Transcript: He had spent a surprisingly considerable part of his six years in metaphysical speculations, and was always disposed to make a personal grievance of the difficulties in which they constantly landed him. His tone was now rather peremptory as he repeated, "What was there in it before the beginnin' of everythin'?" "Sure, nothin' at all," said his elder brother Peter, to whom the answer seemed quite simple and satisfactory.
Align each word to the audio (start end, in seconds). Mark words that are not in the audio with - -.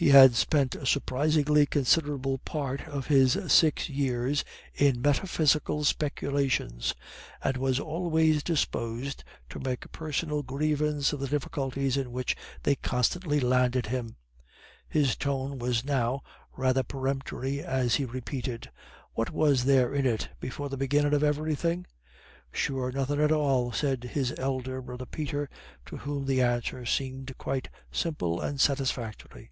He 0.00 0.10
had 0.10 0.36
spent 0.36 0.76
a 0.76 0.86
surprisingly 0.86 1.66
considerable 1.66 2.38
part 2.38 2.82
of 2.86 3.08
his 3.08 3.36
six 3.48 3.88
years 3.88 4.44
in 4.72 5.02
metaphysical 5.02 5.82
speculations, 5.82 6.94
and 7.42 7.56
was 7.56 7.80
always 7.80 8.44
disposed 8.44 9.24
to 9.50 9.58
make 9.58 9.84
a 9.84 9.88
personal 9.88 10.44
grievance 10.44 11.12
of 11.12 11.18
the 11.18 11.26
difficulties 11.26 11.96
in 11.96 12.12
which 12.12 12.36
they 12.62 12.76
constantly 12.76 13.40
landed 13.40 13.86
him. 13.86 14.14
His 14.88 15.16
tone 15.16 15.58
was 15.58 15.84
now 15.84 16.22
rather 16.56 16.84
peremptory 16.84 17.60
as 17.60 17.96
he 17.96 18.04
repeated, 18.04 18.70
"What 19.14 19.30
was 19.32 19.64
there 19.64 19.92
in 19.92 20.06
it 20.06 20.28
before 20.38 20.68
the 20.68 20.76
beginnin' 20.76 21.12
of 21.12 21.24
everythin'?" 21.24 21.86
"Sure, 22.52 22.92
nothin' 22.92 23.18
at 23.20 23.32
all," 23.32 23.72
said 23.72 24.04
his 24.04 24.32
elder 24.38 24.80
brother 24.80 25.06
Peter, 25.06 25.50
to 25.86 25.96
whom 25.96 26.26
the 26.26 26.40
answer 26.40 26.86
seemed 26.86 27.36
quite 27.36 27.68
simple 27.90 28.40
and 28.40 28.60
satisfactory. 28.60 29.50